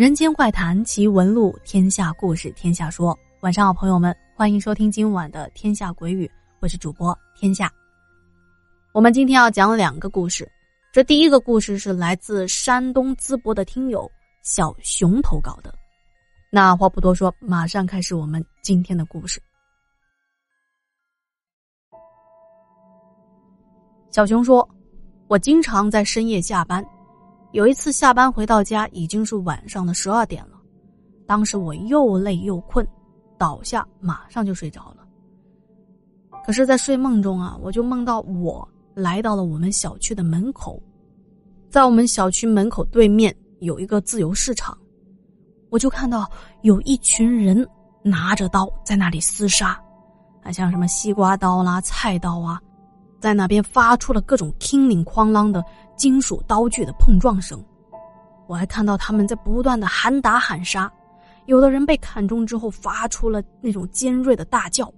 [0.00, 3.14] 人间怪谈奇闻录，天下故事天下说。
[3.40, 6.26] 晚上好，朋友们，欢迎收听今晚的《天下鬼语》，
[6.60, 7.70] 我是主播天下。
[8.94, 10.50] 我们今天要讲两个故事，
[10.90, 14.10] 这第一个故事是来自山东淄博的听友
[14.40, 15.70] 小熊投稿的。
[16.48, 19.38] 那话不多说，马上开始我们今天的故事。
[24.10, 24.66] 小熊说
[25.28, 26.82] ：“我经常在深夜下班。”
[27.52, 30.60] 有一次下班回到家，已经是晚上的十二点了。
[31.26, 32.86] 当时我又累又困，
[33.36, 35.06] 倒下马上就睡着了。
[36.44, 40.80] 可是，在睡梦中啊，我就梦到我来到了我们小区的门口，
[41.68, 44.76] 在我们小区门口对面有一个自由市场，
[45.70, 46.28] 我就看到
[46.62, 47.66] 有一群人
[48.02, 49.80] 拿着刀在那里厮杀，
[50.42, 52.60] 啊像什么西瓜刀啦、菜刀啊。
[53.20, 55.62] 在那边发出了各种叮铃哐啷的
[55.94, 57.62] 金属刀具的碰撞声，
[58.46, 60.90] 我还看到他们在不断的喊打喊杀，
[61.44, 64.90] 有的人被砍中之后发出了那种尖锐的大叫，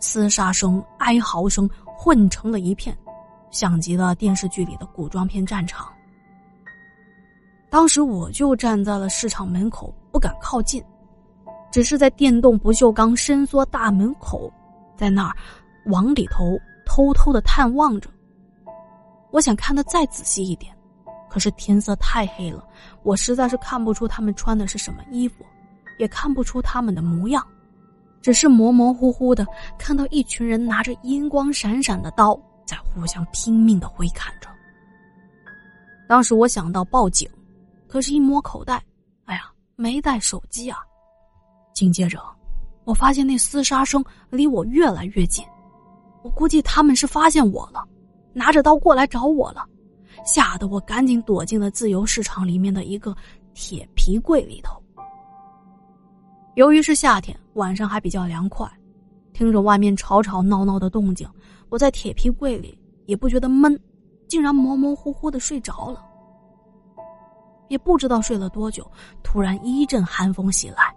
[0.00, 2.96] 厮杀声、哀嚎声混成了一片，
[3.52, 5.86] 像极了电视剧里的古装片战场。
[7.70, 10.82] 当时我就站在了市场门口，不敢靠近，
[11.70, 14.52] 只是在电动不锈钢伸缩大门口，
[14.96, 15.36] 在那儿
[15.86, 16.58] 往里头。
[16.84, 18.08] 偷偷的探望着，
[19.30, 20.76] 我想看的再仔细一点，
[21.28, 22.66] 可是天色太黑了，
[23.02, 25.44] 我实在是看不出他们穿的是什么衣服，
[25.98, 27.44] 也看不出他们的模样，
[28.22, 29.46] 只是模模糊糊的
[29.78, 34.48] 看到一群人拿着银光闪闪的刀在互相拼命的挥砍着。
[36.06, 37.28] 当时我想到报警，
[37.88, 38.82] 可是，一摸口袋，
[39.24, 40.78] 哎呀，没带手机啊！
[41.72, 42.22] 紧接着，
[42.84, 45.44] 我发现那厮杀声离我越来越近。
[46.24, 47.86] 我估计他们是发现我了，
[48.32, 49.62] 拿着刀过来找我了，
[50.24, 53.14] 吓得我赶紧躲进了自由市场里面的一个
[53.52, 54.82] 铁皮柜里头。
[56.54, 58.66] 由于是夏天，晚上还比较凉快，
[59.34, 61.28] 听着外面吵吵闹闹的动静，
[61.68, 63.78] 我在铁皮柜里也不觉得闷，
[64.26, 66.02] 竟然模模糊糊的睡着了。
[67.68, 68.90] 也不知道睡了多久，
[69.22, 70.94] 突然一阵寒风袭来，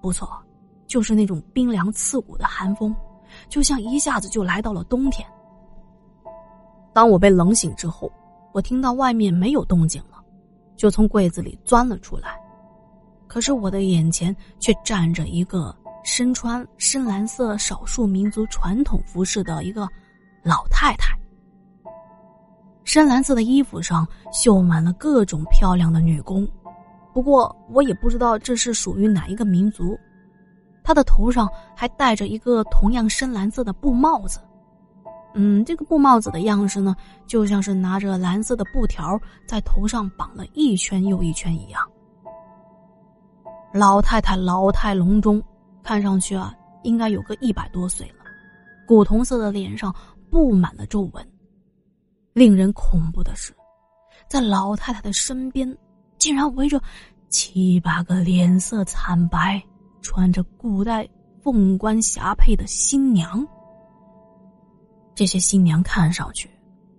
[0.00, 0.42] 不错，
[0.86, 2.94] 就是那种冰凉刺骨的寒风。
[3.48, 5.26] 就像一下子就来到了冬天。
[6.92, 8.10] 当我被冷醒之后，
[8.52, 10.22] 我听到外面没有动静了，
[10.76, 12.38] 就从柜子里钻了出来。
[13.26, 19.88] 可是我的眼前却站着一个身穿深蓝色少数民族传统服饰的一个
[20.42, 21.16] 老太太。
[22.84, 26.46] 深蓝色的衣服上绣满了各种漂亮的女工，
[27.14, 29.98] 不过我也不知道这是属于哪一个民族。
[30.82, 34.40] 他的头上还戴着一个同样深蓝色的布帽子，
[35.34, 36.94] 嗯，这个布帽子的样式呢，
[37.26, 41.80] 就像是拿着蓝色的布条在头上绑了一圈又一圈一样。
[43.72, 45.42] 老太太老态龙钟，
[45.82, 48.24] 看上去啊，应该有个一百多岁了，
[48.86, 49.94] 古铜色的脸上
[50.30, 51.26] 布满了皱纹。
[52.34, 53.54] 令人恐怖的是，
[54.28, 55.76] 在老太太的身边，
[56.18, 56.80] 竟然围着
[57.28, 59.62] 七八个脸色惨白。
[60.02, 61.08] 穿着古代
[61.40, 63.46] 凤冠霞帔的新娘，
[65.14, 66.50] 这些新娘看上去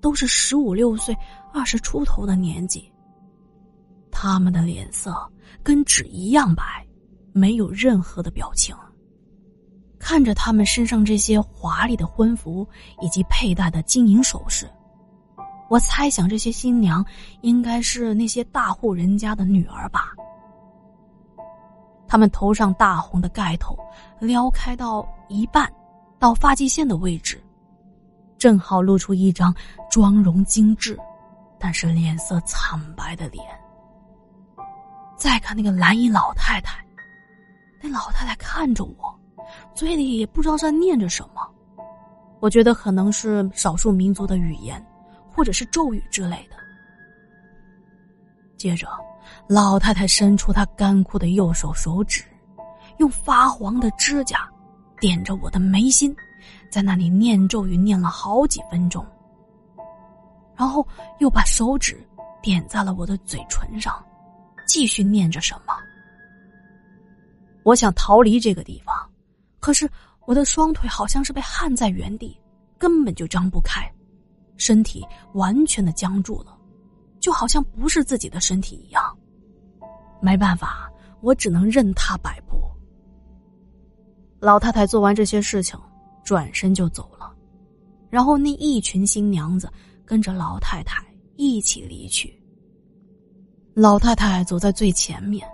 [0.00, 1.14] 都是十五六岁、
[1.52, 2.90] 二十出头的年纪。
[4.10, 5.14] 他们的脸色
[5.62, 6.62] 跟纸一样白，
[7.32, 8.74] 没有任何的表情。
[9.98, 12.66] 看着他们身上这些华丽的婚服
[13.00, 14.68] 以及佩戴的金银首饰，
[15.70, 17.04] 我猜想这些新娘
[17.40, 20.12] 应该是那些大户人家的女儿吧。
[22.12, 23.74] 他们头上大红的盖头
[24.18, 25.72] 撩开到一半，
[26.18, 27.42] 到发际线的位置，
[28.36, 29.54] 正好露出一张
[29.90, 30.94] 妆容精致，
[31.58, 33.42] 但是脸色惨白的脸。
[35.16, 36.84] 再看那个蓝衣老太太，
[37.80, 39.18] 那老太太看着我，
[39.74, 41.40] 嘴里也不知道在念着什么，
[42.40, 44.86] 我觉得可能是少数民族的语言，
[45.34, 46.56] 或者是咒语之类的。
[48.58, 48.86] 接着。
[49.48, 52.24] 老太太伸出她干枯的右手手指，
[52.98, 54.48] 用发黄的指甲
[55.00, 56.14] 点着我的眉心，
[56.70, 59.04] 在那里念咒语，念了好几分钟。
[60.56, 60.86] 然后
[61.18, 62.06] 又把手指
[62.40, 64.04] 点在了我的嘴唇上，
[64.66, 65.74] 继续念着什么。
[67.64, 68.94] 我想逃离这个地方，
[69.60, 69.88] 可是
[70.26, 72.38] 我的双腿好像是被焊在原地，
[72.78, 73.90] 根本就张不开，
[74.56, 75.04] 身体
[75.34, 76.56] 完全的僵住了，
[77.18, 79.11] 就好像不是自己的身体一样。
[80.22, 80.88] 没办法，
[81.20, 82.56] 我只能任他摆布。
[84.38, 85.78] 老太太做完这些事情，
[86.22, 87.30] 转身就走了，
[88.08, 89.68] 然后那一群新娘子
[90.04, 91.04] 跟着老太太
[91.36, 92.40] 一起离去。
[93.74, 95.46] 老太太走在最前面，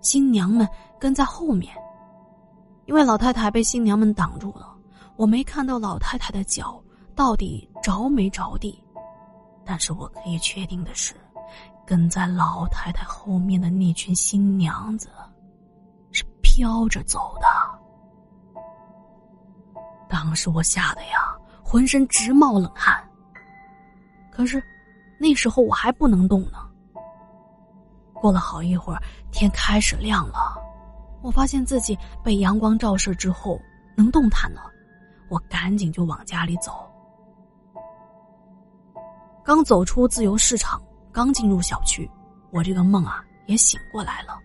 [0.00, 0.66] 新娘们
[0.98, 1.74] 跟在后面。
[2.86, 4.74] 因为老太太被新娘们挡住了，
[5.16, 6.82] 我没看到老太太的脚
[7.14, 8.82] 到底着没着地。
[9.64, 11.12] 但是我可以确定的是，
[11.86, 15.08] 跟在老太太后面的那群新娘子
[16.10, 17.46] 是飘着走的。
[20.08, 23.02] 当时我吓得呀，浑身直冒冷汗。
[24.30, 24.62] 可是，
[25.18, 26.58] 那时候我还不能动呢。
[28.14, 29.00] 过了好一会儿，
[29.30, 30.58] 天开始亮了，
[31.22, 33.60] 我发现自己被阳光照射之后
[33.96, 34.62] 能动弹了，
[35.28, 36.72] 我赶紧就往家里走。
[39.44, 40.82] 刚走出自由市场，
[41.16, 42.06] 刚进入小区，
[42.50, 44.38] 我这个梦啊也醒过来了。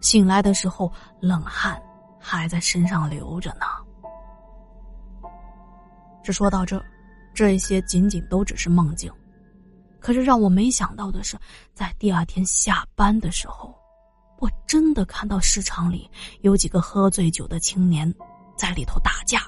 [0.00, 1.78] 醒来的时候，冷汗
[2.18, 3.66] 还在身上流着呢。
[6.22, 6.82] 只说到这，
[7.34, 9.12] 这些仅仅都只是梦境。
[10.00, 11.36] 可是让我没想到的是，
[11.74, 13.74] 在第二天下班的时候，
[14.38, 16.10] 我真的看到市场里
[16.40, 18.10] 有几个喝醉酒的青年
[18.56, 19.42] 在里头打架。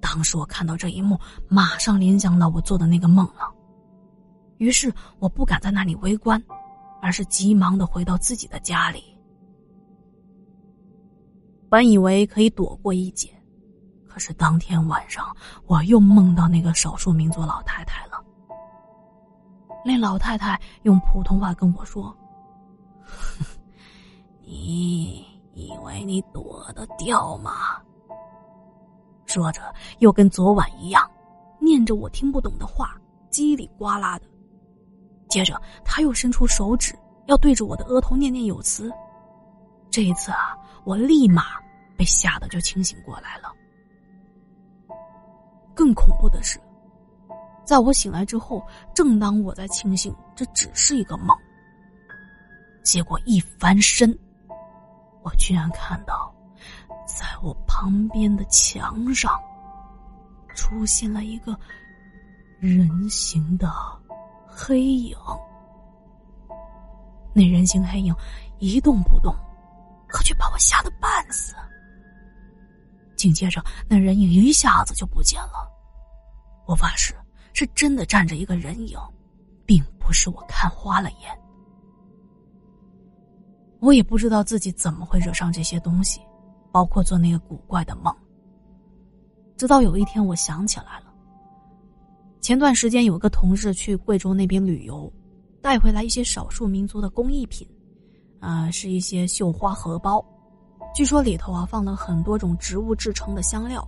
[0.00, 1.18] 当时我看到这一幕，
[1.48, 3.52] 马上联想到我做的那个梦了。
[4.58, 6.42] 于是我不敢在那里围观，
[7.00, 9.02] 而是急忙的回到自己的家里。
[11.68, 13.30] 本以为可以躲过一劫。
[14.06, 15.36] 可是当天晚上，
[15.66, 18.22] 我又梦到那个少数民族老太太了。
[19.84, 22.16] 那老太太用普通话跟我说
[24.46, 27.82] ：“你以为你躲得掉吗？”
[29.26, 29.60] 说着，
[29.98, 31.10] 又跟昨晚一样，
[31.58, 32.96] 念着我听不懂的话，
[33.32, 34.26] 叽里呱啦的。
[35.34, 36.96] 接着，他又伸出手指，
[37.26, 38.88] 要对着我的额头念念有词。
[39.90, 41.60] 这一次啊，我立马
[41.96, 43.52] 被吓得就清醒过来了。
[45.74, 46.60] 更恐怖的是，
[47.64, 48.64] 在我醒来之后，
[48.94, 51.36] 正当我在庆幸这只是一个梦，
[52.84, 54.16] 结果一翻身，
[55.24, 56.32] 我居然看到，
[57.08, 59.36] 在我旁边的墙上，
[60.54, 61.58] 出现了一个
[62.60, 63.68] 人形的
[64.56, 65.16] 黑影。
[67.34, 68.14] 那人形黑影
[68.60, 69.34] 一动不动，
[70.06, 71.54] 可却把我吓得半死。
[73.16, 75.68] 紧接着，那人影一下子就不见了。
[76.66, 77.14] 我发誓，
[77.52, 78.96] 是真的站着一个人影，
[79.66, 81.36] 并不是我看花了眼。
[83.80, 86.20] 我也不知道自己怎么会惹上这些东西，
[86.70, 88.14] 包括做那个古怪的梦。
[89.56, 91.03] 直到有一天，我想起来了。
[92.44, 95.10] 前段时间有个同事去贵州那边旅游，
[95.62, 97.66] 带回来一些少数民族的工艺品，
[98.38, 100.22] 啊，是一些绣花荷包。
[100.94, 103.82] 据说里头啊放了很多种植物制成的香料，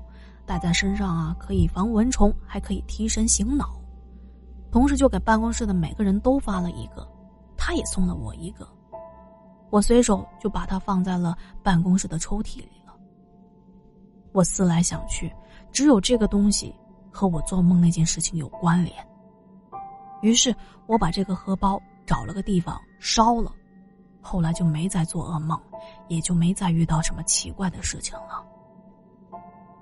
[0.46, 3.78] 戴在身上啊可以防蚊虫，还可以提神醒脑。
[4.72, 7.06] 同事就给办公室的每个人都发了一个，
[7.58, 8.66] 他也送了我一个，
[9.68, 12.94] 我随手就把它放在了办公室的抽屉里了。
[14.32, 15.30] 我思来想去，
[15.70, 16.74] 只有这个东西
[17.16, 18.94] 和我做梦那件事情有关联。
[20.20, 20.54] 于是
[20.86, 23.50] 我把这个荷包找了个地方烧了。
[24.20, 25.58] 后来就没再做噩梦，
[26.08, 28.44] 也就没再遇到什么奇怪的事情了。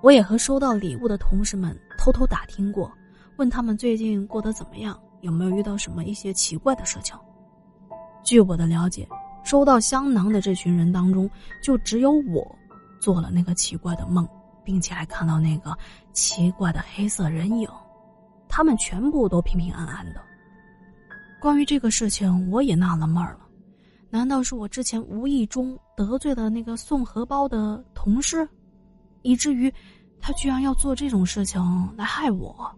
[0.00, 2.92] 我也和收到礼物的同事们偷偷打听过，
[3.36, 7.16] 问他们最近过得怎么样，有没有遇到什么一些奇怪的事情。
[8.22, 9.08] 据我的了解，
[9.42, 11.28] 收到香囊的这群人当中，
[11.62, 12.46] 就只有我
[13.00, 14.28] 做了那个奇怪的梦，
[14.64, 15.76] 并且还看到那个
[16.12, 17.68] 奇怪的黑色人影，
[18.48, 20.20] 他们全部都平平安安的。
[21.40, 23.40] 关于这个事情，我也纳了闷了。
[24.10, 28.48] 难道是我之前无意中得罪了那个送荷包的同事，
[29.22, 29.72] 以至于
[30.20, 31.60] 他居然要做这种事情
[31.96, 32.70] 来害我？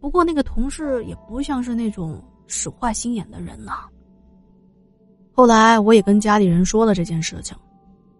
[0.00, 3.84] 不过那个同事也不像是那种使坏心眼的人呐。
[5.32, 7.56] 后来我也跟家里人说了这件事情，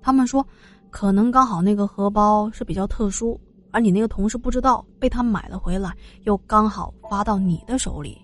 [0.01, 0.47] 他们说
[0.91, 3.41] 可能刚好那个荷包是比较特殊，
[3.71, 8.21] 而你那个同事不知道被他买了回来，又刚好发到你的手里。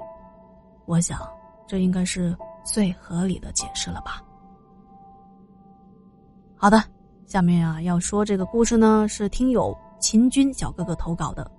[0.87, 1.21] 我想
[1.67, 2.37] 这应该是。
[2.65, 4.23] 最合理的解释了吧？
[6.55, 6.81] 好的，
[7.27, 11.51] 下面啊要说这个故事呢，是听友秦军小哥哥投稿的，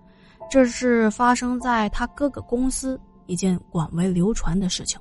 [0.50, 4.98] 这是发生在他哥哥公司一件广为流传的事情。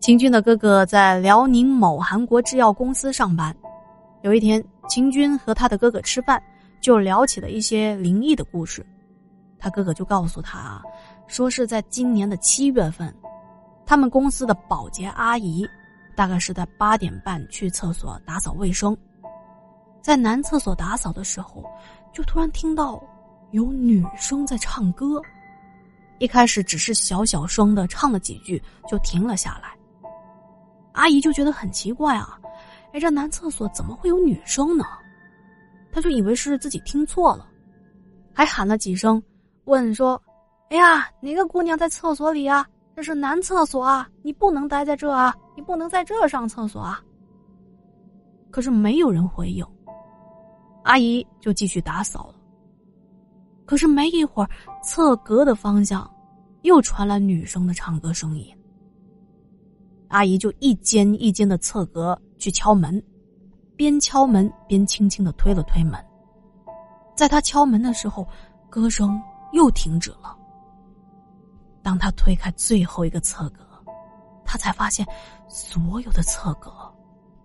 [0.00, 3.56] 秦军的哥哥在辽宁某韩国制药公司上班，
[4.26, 6.42] 有一天，秦军和他的哥哥吃饭，
[6.80, 8.84] 就聊起了一些灵异的故事。
[9.56, 10.82] 他哥哥就告诉他，
[11.28, 13.14] 说是在今年的七月份。
[13.86, 15.64] 他们公司的保洁阿姨，
[16.16, 18.98] 大概是在八点半去厕所打扫卫生，
[20.02, 21.64] 在男厕所打扫的时候，
[22.12, 23.00] 就突然听到
[23.52, 25.22] 有女生在唱歌，
[26.18, 29.72] 一开始只是小小声的唱了几句，就停了下来。
[30.94, 32.36] 阿姨就觉得很奇怪啊，
[32.96, 34.82] 哎，这男厕所怎么会有女生呢？
[35.92, 37.46] 他就以为是自己听错了，
[38.32, 39.22] 还喊了几声，
[39.66, 40.18] 问说
[40.72, 42.66] ：“哎呀，哪个姑娘在厕所里啊？
[42.94, 46.98] 这是男厕所啊，你不能待在这啊，你不能在这上厕所啊。”
[48.50, 49.62] 可是没有人回应，
[50.84, 52.34] 阿姨就继续打扫了。
[53.66, 54.48] 可是没一会儿，
[54.82, 56.10] 侧格的方向
[56.62, 58.56] 又传来女生的唱歌声音。
[60.08, 63.02] 阿姨就一间一间的侧格去敲门，
[63.76, 66.02] 边敲门边轻轻的推了推门。
[67.14, 68.26] 在他敲门的时候，
[68.68, 69.20] 歌声
[69.52, 70.36] 又停止了。
[71.82, 73.64] 当他推开最后一个侧格，
[74.44, 75.06] 他才发现
[75.48, 76.72] 所有的侧格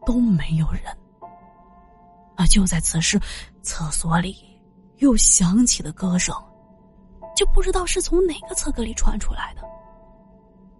[0.06, 0.84] 都没有人。
[2.36, 3.20] 而就在此时，
[3.62, 4.50] 厕所里。
[4.98, 6.32] 又响起了歌声，
[7.36, 9.64] 就不知道是从哪个侧格里传出来的。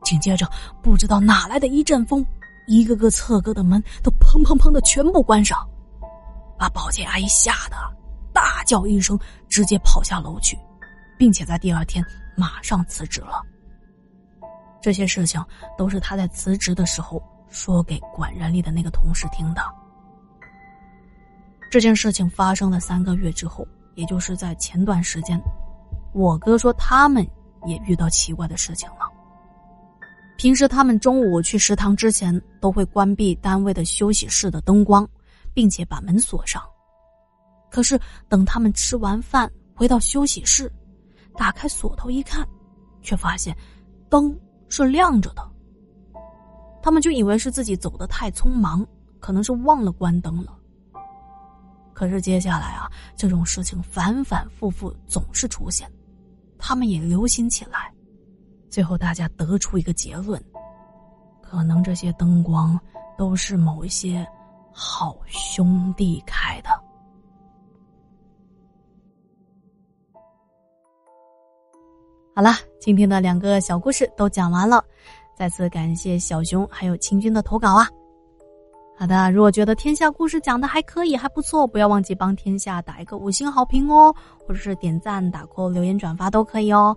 [0.04, 0.48] 紧接着，
[0.84, 2.24] 不知道哪来的一阵风，
[2.68, 5.58] 一个个侧格的门都砰砰砰的全部关上，
[6.58, 7.76] 把保洁阿姨吓得
[8.34, 10.58] 大叫一声，直接跑下楼去，
[11.18, 12.04] 并且在第二天
[12.36, 13.42] 马上辞职了。
[14.82, 15.44] 这些事情
[15.78, 19.62] 都是他在辞职的时候说给管人力的那个同事听的。
[21.70, 23.68] 这件事情发生了三个月之后。
[23.96, 25.38] 也就是在前段时间，
[26.14, 27.28] 我哥说他们
[27.66, 29.11] 也遇到奇怪的事情了。
[30.42, 35.08] 平时他们中午去食堂之前都会关闭单位的休息室的灯光，
[35.54, 36.60] 并且把门锁上。
[37.70, 40.68] 可是等他们吃完饭回到休息室，
[41.38, 42.44] 打开锁头一看，
[43.04, 43.56] 却发现
[44.10, 44.36] 灯
[44.68, 45.48] 是亮着的。
[46.82, 48.84] 他们就以为是自己走的太匆忙，
[49.20, 50.58] 可能是忘了关灯了。
[51.94, 55.88] 可是接下来啊，这种事情反反复复总是出现，
[56.58, 57.94] 他们也留心起来，
[58.72, 60.42] 最后大家得出一个结论：
[61.42, 62.80] 可能这些灯光
[63.18, 64.26] 都是某一些
[64.72, 66.70] 好兄弟开的。
[72.34, 74.82] 好了，今天的两个小故事都讲完了，
[75.36, 77.86] 再次感谢小熊还有清军的投稿啊。
[79.02, 84.14] 好的，如果觉得天下故事讲的还可以，还不错，不要忘记帮天下打一个五星好评哦，
[84.46, 86.96] 或者是点赞、打 call、留言、转发都可以哦。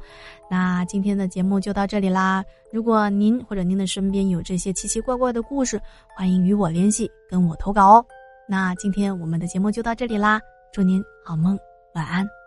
[0.50, 2.44] 那今天的节目就到这里啦。
[2.70, 5.80] 如果您或者您的身边有这些奇奇怪怪的故事，
[6.14, 8.04] 欢迎与我联系，跟我投稿哦。
[8.46, 10.38] 那今天我们的节目就到这里啦，
[10.74, 11.58] 祝您好梦，
[11.94, 12.43] 晚安。